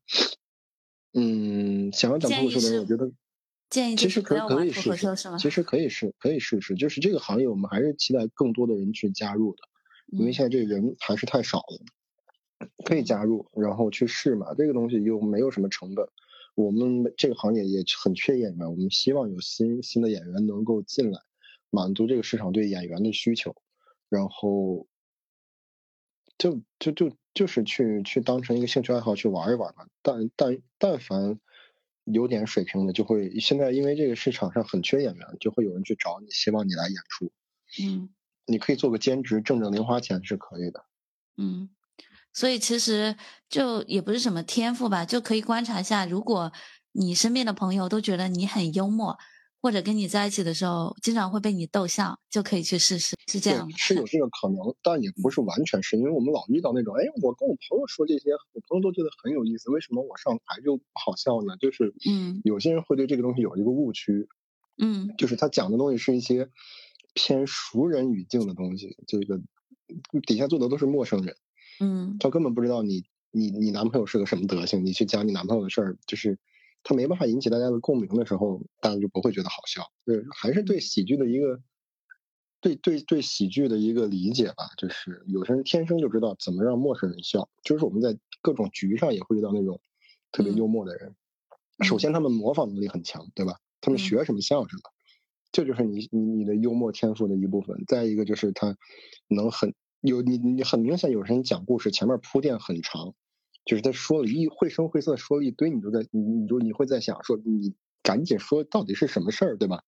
[1.15, 3.11] 嗯，想要讲脱口秀的人，我觉得
[3.73, 5.07] 建议其实可可以试试，
[5.39, 9.63] 其实可以试可以试试，就是这个行业我们还是期待更多的人去加入的，
[10.09, 16.07] 因为现在这人还是太少了，可以加入，然后去试嘛，这个东西又没有什么成本。
[16.55, 21.19] 我们这个行业也很缺演员，我们希望有新新的演员能够进来，
[21.71, 23.57] 满足这个市场对演员的需求，
[24.11, 24.87] 然后
[26.37, 29.87] 就就就就是去去当成一个兴趣爱好去玩一玩吧。
[30.03, 31.41] 但但但凡
[32.05, 37.33] 有点水平的，就会现在因为这个市场上很缺演员，就会有人去找你，希望你来演出。
[37.83, 38.11] 嗯，
[38.47, 40.85] 你可以做个兼职，挣挣零花钱是可以的。
[41.37, 41.71] 嗯。
[42.35, 43.15] 所以其实
[43.51, 46.07] 就也不是什么天赋吧，就可以观察一下。
[46.07, 46.51] 如果
[46.93, 49.19] 你身边的朋友都觉得你很幽默，
[49.63, 53.77] 或者跟你在一起的时候经常会被你逗笑，就可以去试试，是这样吗？
[53.79, 61.57] 是有这个可能，但也不是完全是因为我们老遇到那种，哎，我跟我朋友说这些，我朋友都觉得很有意思，为什么我上台就不好笑呢？
[61.61, 64.27] 就是嗯，有些人会对这个东西有一个误区，
[64.79, 66.51] 嗯，就是他讲的东西是一些
[67.15, 69.41] 偏熟人语境的东西，这个
[70.27, 71.37] 底下坐的都是陌生人。
[71.79, 76.37] 嗯，他根本不知道你你你男朋友是个什么德行，你去讲你男朋友的事儿，就是
[76.83, 79.91] 他没办法引起大家的共鸣的时候，大家就不会觉得好笑。
[80.05, 81.61] 对，还是对喜剧的一个
[82.61, 84.71] 对对对喜剧的一个理解吧。
[84.77, 89.81] 就是有些人天生就知道怎么让陌生人笑，就是我们在各种局上也会遇到那种
[90.31, 91.15] 特别幽默的人。
[91.81, 93.61] 首先，他们模仿能力很强，对吧？
[93.81, 94.83] 他们学什么像什么，
[95.53, 97.85] 这就是你你你的幽默天赋的一部分。
[97.87, 98.77] 再一个就是他
[99.29, 99.75] 能很。
[100.03, 103.15] 有你你很明显，有人讲故事前面铺垫很长，
[103.65, 109.83] 就是他说了一绘声绘色说了一堆，你就在你你就你会在想说你赶紧说到底是什么事儿，对吧？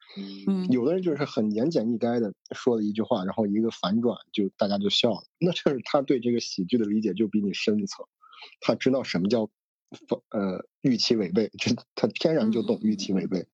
[0.46, 8.06] 嗯，有的人就是很言简意赅的说了一句话，然后一个反转就大家就笑了，那就是他对这个喜剧的理解就比你深一层，
[8.60, 9.50] 他知道什么叫
[10.30, 13.46] 呃预期违背，就他天然就懂预期违背。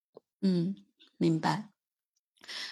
[0.42, 0.76] 嗯，
[1.16, 1.70] 明白。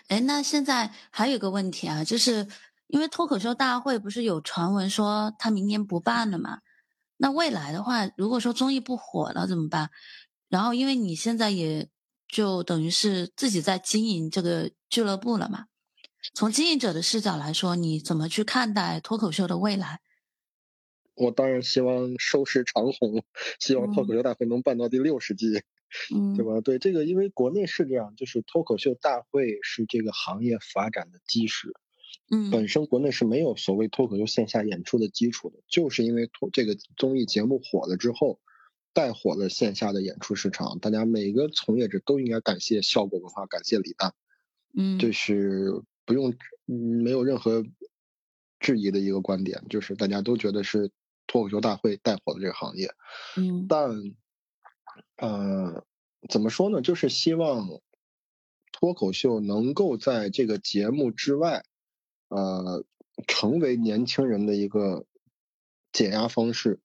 [0.08, 2.46] 哎，那现在还有个问题啊，就是。
[2.88, 6.60] 因为脱口秀大会不是有传闻说他明年不办了嘛？
[7.18, 9.90] 那未来的话，如果说综艺不火了怎么办？
[10.48, 11.90] 然后因为你现在也
[12.26, 15.66] 就等于是自己在经营这个俱乐部了嘛？
[16.34, 20.00] 从经营者的视角来说，你怎么去看待脱口秀的未来？
[21.14, 23.22] 我当然希望收视长虹，
[23.58, 25.62] 希望脱口秀大会能办到第六十季，
[26.14, 26.60] 嗯，对吧？
[26.60, 31.74] 对这个，因为国内是这样，就是脱口秀大会是这个行业发展的基石。
[32.30, 38.38] 嗯，本身国内是没有所谓脱口秀线下演出的基础的，就是因为脱这个综艺节目火了之后，
[38.92, 40.78] 带火了线下的演出市场。
[40.78, 44.12] 大家每个从业者都应该感谢效果文化，感谢李诞，
[44.76, 46.34] 嗯，这是不用
[46.66, 47.64] 没有任何
[48.60, 50.90] 质疑的一个观点，就是大家都觉得是
[51.26, 52.90] 脱口秀大会带火了这个行业。
[53.38, 53.90] 嗯，但
[55.16, 55.82] 呃，
[56.28, 56.82] 怎么说呢？
[56.82, 57.80] 就是希望
[58.70, 61.64] 脱口秀能够在这个节目之外。
[62.28, 62.84] 呃，
[63.26, 65.06] 成为年轻人的一个
[65.92, 66.80] 解压方式，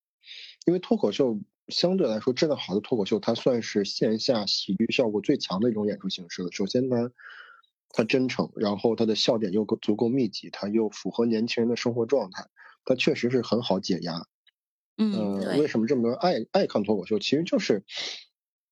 [0.66, 6.52] 因为脱口秀相对来说质量好的脱口秀，它算是线下喜剧效果最强的一种演出形式了。
[6.52, 7.12] 首先，呢
[7.90, 12.48] 它真诚，然后它的笑点又够足够密集，它又符合年轻人的生活状态，
[12.86, 14.26] 它确实是很好解压。
[14.98, 17.20] 嗯，为什么这么多人爱爱看脱口秀？
[17.20, 17.84] 其实就是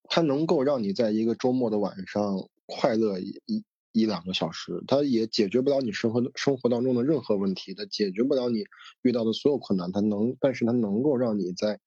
[0.04, 8.66] 它能够让你在一个周末的晚上快乐一一两个小时，它也解决不了你生活生活当中的任何问题，它解决不了你
[9.02, 11.80] 遇到的所有困难，它能，但是它能够让你在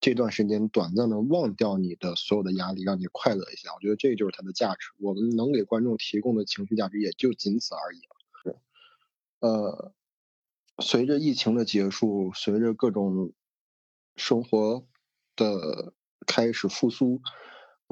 [0.00, 3.70] 这段时间短暂的忘掉你的所有的压力，让你快乐一下。
[3.74, 4.88] 我觉得这就是它的价值。
[4.98, 8.16] 我们能给观众提供的情绪价值也就仅此而已了。
[8.42, 8.56] 是
[9.40, 9.92] 呃，
[10.82, 13.32] 随着疫情的结束，随着各种
[14.16, 14.86] 生活
[15.36, 15.92] 的
[16.26, 17.20] 开始复苏。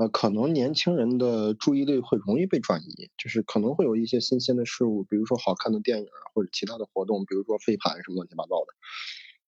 [0.00, 8.72] 呃，可能年轻人的注意力会容易被转移，就是可能会有一些新鲜的事物，比如说好看的电影或者其他的活动，比如说飞盘什么乱七八糟的，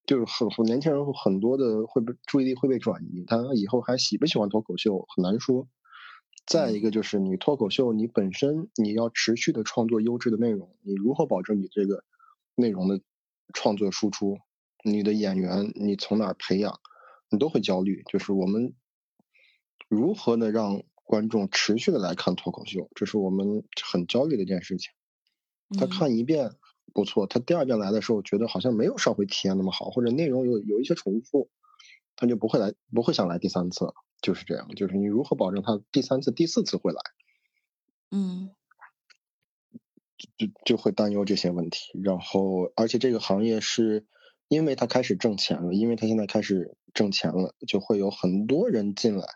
[0.05, 5.69] 就是很很年轻人很多的会被注意力会被转移，他以后还喜不喜欢脱口秀很难说。
[6.45, 12.05] 再一个就是你脱口秀，你本身你要持续的创作优质的内容，你如何保证你这个
[12.57, 13.01] 内容的
[13.55, 14.37] 创作输出？
[14.85, 16.79] 你的演员你从哪培养？
[17.31, 18.75] 你都会焦虑，就是我们。
[19.93, 24.91] 如何呢让观众持续的来看脱口秀，这是我们很焦虑的一件事情。
[25.79, 26.53] 他看一遍
[26.95, 31.51] 不错，他第二遍来的时候觉得好像没有上回体验那么好，或者内容有有一些重复，
[32.17, 33.93] 他就不会来，不会想来第三次了。
[34.23, 37.01] 就是这样，就是你如何保证他第三次、第四次会来？
[38.11, 38.51] 嗯，
[40.39, 41.91] 就就会担忧这些问题。
[42.03, 44.07] 然后，而且这个行业是
[44.49, 49.27] 因为他开始挣钱了，因为他现在开始挣钱了，就会有很多人进来。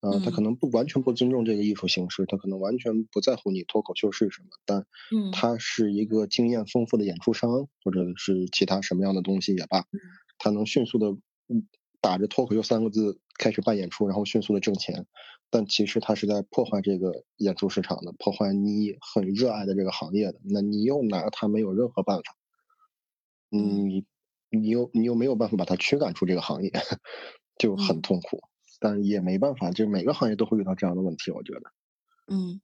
[0.00, 4.86] 呃，他可能不完全不尊重这个艺术形式，他可能完全不在乎你脱口秀是什么，但，
[5.32, 7.50] 他是一个经验丰富的演出商，
[7.82, 9.84] 或者是其他什么样的东西也罢，
[10.38, 11.16] 他能迅速的
[12.00, 15.06] 打着脱口秀三个字开始办演出，然后迅速的挣钱，
[15.50, 22.22] 但其实他是在破坏这个演出市场的，破坏你很热爱的这个行业的，那你又拿他没有任何办法，
[23.50, 24.04] 你
[24.50, 26.70] 你又你又没有办法把他驱赶出这个行业，
[27.58, 28.40] 就很痛苦。
[28.78, 31.72] 但也没办法，就每个行业都会遇到这样的问题，我觉得。
[32.28, 32.60] 嗯，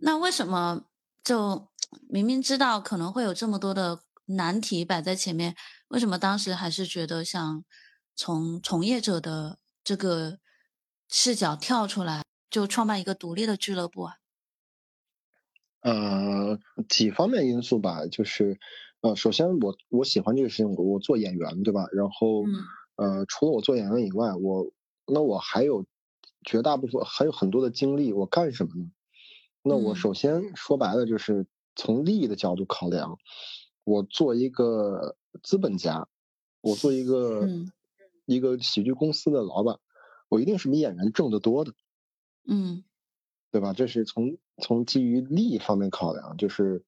[0.00, 0.84] 那为什么
[1.24, 1.68] 就
[2.08, 5.54] 明明知道可能会有这么多的难题摆在前面，
[5.88, 7.64] 为什么当时还是觉得想
[8.14, 10.38] 从从业者的这个
[11.08, 14.16] 视角跳出来，就创办一个独立的俱乐部啊？
[15.80, 18.60] 呃，几方面因素吧，就是
[19.00, 21.86] 呃，首先我我喜欢这个事情，我我做演员对吧？
[21.92, 22.44] 然后
[22.94, 24.70] 呃，除了我做演员以外，我
[25.06, 25.84] 那我还有
[26.44, 28.90] 绝大部分还有很多的精力，我干什么呢？
[29.62, 31.46] 那我首先说白了就是
[31.76, 33.18] 从利益的角度考量，
[33.84, 36.08] 我做一个资本家，
[36.60, 37.48] 我做一个
[38.24, 39.78] 一个喜剧公司的老板，
[40.28, 41.74] 我一定是比演员挣得多的，
[42.48, 42.82] 嗯，
[43.52, 43.72] 对吧？
[43.72, 46.84] 这是从从基于利益方面考量，就是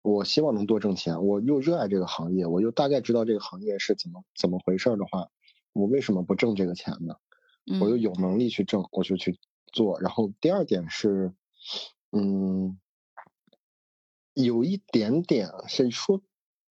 [0.00, 5.28] 我希望能多挣钱，我又热爱这个行业，我又大概知道这个行业是怎么怎么回事的话，
[5.74, 7.16] 我为什么不挣这个钱呢？
[7.80, 9.38] 我又有能力去挣，我就去
[9.72, 10.00] 做。
[10.00, 11.32] 然后第二点是，
[12.12, 12.78] 嗯，
[14.34, 16.22] 有一点点是说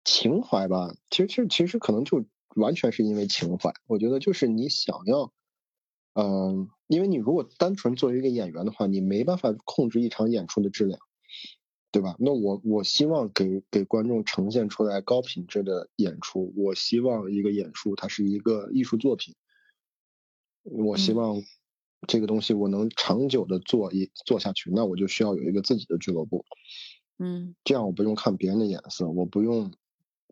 [0.03, 0.95] 情怀吧。
[1.09, 2.25] 其实，其实，其实可能就
[2.55, 3.73] 完全是因为情怀。
[3.85, 5.31] 我觉得就是你想要，
[6.13, 10.99] 嗯，因为你如果单纯作为一个演员的话，你没办法控制一场演出的质量，
[11.91, 12.15] 对吧？
[12.19, 16.53] 那我我希望给给观众呈现出来高品质的演出。
[16.57, 19.35] 我希望一个演出它是一个艺术作品。
[20.69, 21.41] 我希望
[22.07, 26.45] 这个东西我能长久的做一做下去，那我就需要有一个自己的俱乐部，
[27.17, 29.71] 嗯，这样我不用看别人的眼色，我不用，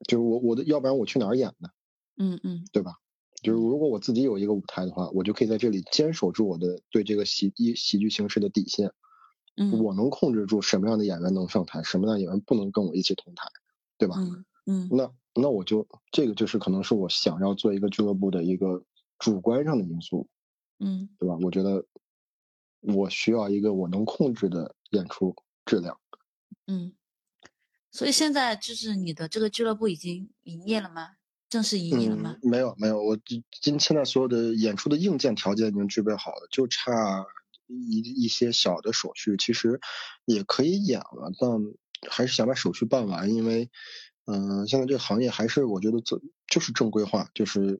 [0.07, 1.69] 就是我我的，要不然我去哪儿演呢？
[2.17, 2.93] 嗯嗯，对吧？
[3.41, 8.91] 就是如果我自己有一个舞台的话，我就可以在这里坚守住我的对这个喜一喜剧形式的底线，
[9.55, 13.47] 嗯，我能控制住什么样的演员能上台，什么样的演员不能跟我一起同台，
[13.97, 14.15] 对吧？
[14.17, 18.83] 嗯嗯，那那我就这个就是可能是我想要做一个俱乐部的一个。
[19.19, 20.27] 主观上的因素，
[20.79, 21.37] 嗯，对吧？
[21.41, 21.85] 我觉得
[22.81, 25.35] 我需要一个我能控制的演出
[25.65, 25.99] 质量，
[26.67, 26.93] 嗯。
[27.91, 31.11] 所以现在就是你的这个俱乐部已经营业了吗？
[31.47, 32.37] 正式营业了吗？
[32.41, 33.01] 没有，没有。
[33.01, 37.25] 我今现在所有的演出的硬件条件已经具备好了，就差
[37.67, 39.37] 一一些小的手续。
[39.37, 39.79] 其实
[40.25, 41.49] 也可以演了，但
[42.11, 43.69] 还是想把手续办完，因为。
[44.25, 47.79] 嗯，现在这个行业还是我觉得这就是正规化，就是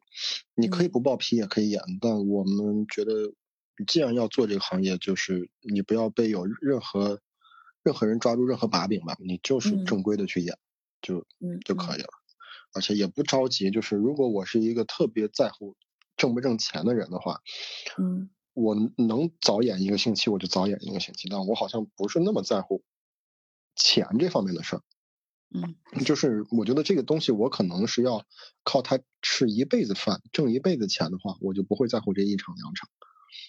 [0.54, 3.34] 你可以不报批也可以演，但我们觉得
[3.88, 7.20] 既然要做这个行业，就是你不要被有任何
[7.84, 10.58] 任何人抓住任何把柄吧，你就是正规的去演，
[11.02, 11.26] 就
[11.66, 12.10] 就可以了，
[12.74, 13.72] 而且也不着急。
[13.72, 15.76] 就是如果我是一个特别在乎
[16.16, 17.42] 挣不挣钱的人的话，
[17.98, 22.84] 嗯，我能早演一个星期我就早演一个星期，但我好像不是那么在乎
[23.76, 24.82] 钱这方面的事儿。
[25.94, 28.26] 嗯，就是我觉得这个东西，我可能是要
[28.64, 32.90] 靠它吃一辈子饭，挣一辈子钱的话，我就不会在乎这一场两场。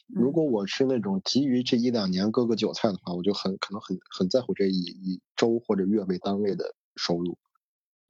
[0.07, 7.39] 如果我是那种急于这一两年割个韭菜的话，我就很可能很很在乎这一以周或者月为单位的收入。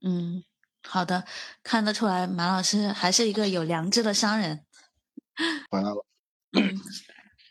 [0.03, 0.44] 嗯，
[0.82, 1.24] 好的，
[1.62, 4.64] 看得出来马老师还是一个有良知的商人。
[5.70, 6.07] 回来了。
[6.53, 6.78] 嗯，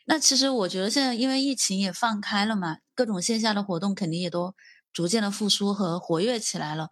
[0.05, 4.53] 那其实我觉得现在因为疫情也放开了嘛，各种线下的活动肯定也都
[4.95, 6.89] 逐渐的复苏和活跃起来了。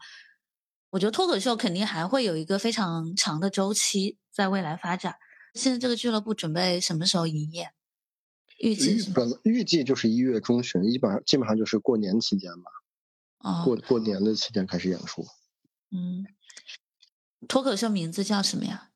[0.90, 5.16] 我觉得脱口秀肯定还会有一个非常长的周期在未来发展。
[5.54, 7.72] 现在这个俱乐部准备什么时候营业？
[8.60, 12.72] 预计本预计就是一月中旬，基本上基本上就是过年期间吧。
[13.40, 15.26] 哦，过过年的期间开始演出。
[15.92, 16.26] 嗯，
[17.48, 18.90] 脱口秀名字叫什么呀？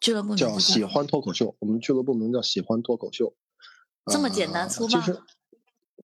[0.00, 1.56] 俱乐部叫喜欢脱口秀。
[1.60, 3.34] 我们俱乐部名叫喜欢脱口秀。
[4.06, 5.00] 这么简单粗暴？
[5.00, 5.22] 其实，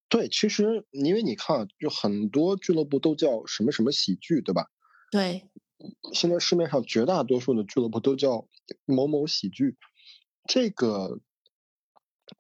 [0.09, 4.71] 对，其实因为你看，就很多俱乐部都叫什么什么喜剧，对吧？
[5.11, 5.49] 对，
[6.13, 8.47] 现在市面上绝大多数的俱乐部都叫
[8.85, 9.77] 某某喜剧，
[10.47, 11.21] 这个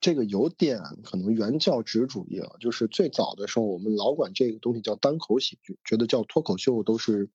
[0.00, 2.56] 这个有点可能原教旨主义了。
[2.60, 7.30] 就是最早的时候，我们老管这个东西叫单口喜剧，觉得叫脱口秀都是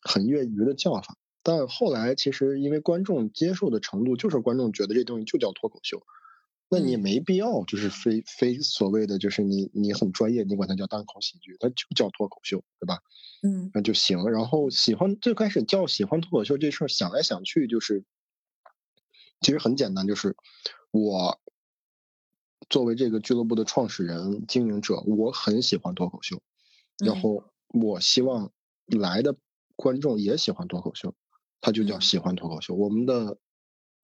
[0.00, 1.16] 很业余的叫法。
[1.42, 6.02] 但后来其实因为观众接受的程度，就是观众觉得这东西就叫脱口秀。
[6.72, 13.00] 那你没必要，就是非非所谓的，就是你你很专业，你管它叫单口喜剧，它就叫脱口秀，对吧？
[13.42, 14.30] 嗯，那就行。
[14.30, 18.04] 然后喜欢最开始叫喜欢脱口秀这事儿，想来想去就是，
[19.40, 20.36] 其实很简单，就是
[20.92, 21.40] 我
[22.68, 26.40] 作为这个俱乐部的创始人、经营者，我很喜欢脱口秀，
[27.04, 28.52] 然后我希望
[28.86, 29.34] 来的
[29.74, 31.16] 观众也喜欢脱口秀，
[31.60, 32.74] 它就叫喜欢脱口秀。
[32.74, 33.38] 我们的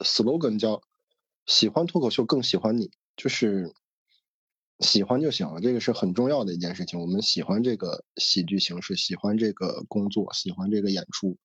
[0.01, 0.83] slogan 叫。
[1.47, 3.73] 喜欢脱口秀，更喜欢你，就是
[4.81, 5.61] 喜欢就行了。
[5.61, 7.01] 这个是很重要的一件事情。
[7.01, 11.39] 我们喜欢这个喜剧形式，喜欢这个工作，喜欢这个演出。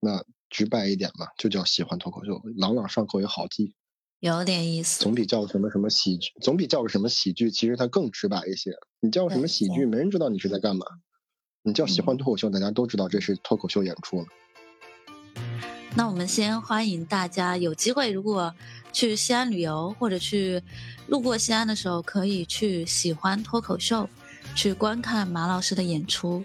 [0.00, 3.74] 那直白一点嘛，就叫喜欢脱口秀，朗朗上口也好记。
[4.20, 5.02] 有点意思。
[5.02, 8.72] 总比叫什么什么喜剧，总比叫个什么喜剧，其实它更直白一些。
[9.00, 10.86] 你叫什么喜剧，没人知道你是在干嘛。
[11.62, 14.26] 你叫喜欢脱口秀，大家都知道这是脱口秀演出了。
[15.96, 18.52] 那我们先欢迎大家有机会，如果。
[18.94, 20.62] 去西安旅游，或者去
[21.08, 24.08] 路过西安的时候，可以去喜欢脱口秀，
[24.54, 26.44] 去观看马老师的演出。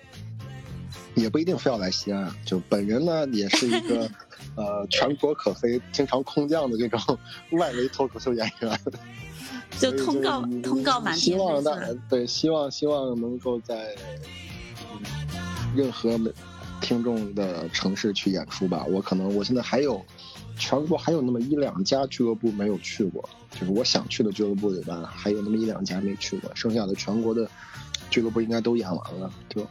[1.14, 4.10] 也不一定非要来西安，就本人呢，也是一个
[4.58, 7.00] 呃全国可飞、经常空降的这种
[7.54, 8.80] 外围脱口秀演员。
[9.78, 11.20] 就通告通告满天。
[11.20, 11.78] 希望大
[12.10, 13.96] 对，希望希望能够在
[15.76, 16.18] 任何
[16.80, 18.86] 听众的城市去演出吧。
[18.86, 20.04] 我可能我现在还有。
[20.62, 27.50] 全国还有那么一两家俱乐部没有去过，就是我想去的俱乐部里边，还有那么一两家没去过，剩下的全国的
[28.10, 29.32] 俱乐部应该都演完了。
[29.48, 29.66] 就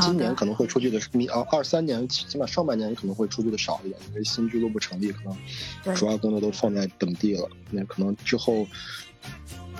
[0.00, 7.48] 今年可能会出去的，明啊二三年起码上半年可能会出去的少一点，因为新俱乐部成立，可能主要工作都放在本地了。
[7.72, 8.64] 那可能之后，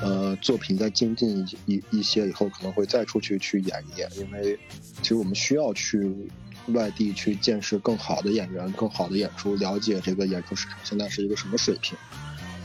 [0.02, 4.58] 呃，作品再精进一一一些以后，可能会再出去去演一演，因为
[5.02, 6.30] 其实我们需要去。
[6.74, 11.98] 外地去见识更好的演员、更好的演出，了解这个演出市场现在是一个什么水平，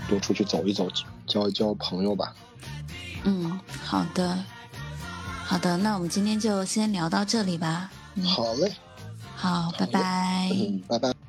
[0.07, 0.87] 多出去走一走，
[1.25, 2.35] 交一交朋友吧。
[3.23, 4.37] 嗯，好的，
[5.45, 7.89] 好的，那我们今天就先聊到这里吧。
[8.23, 8.73] 好嘞，
[9.35, 11.24] 好，拜拜，嗯拜拜。